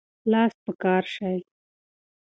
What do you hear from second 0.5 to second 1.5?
په کار شئ.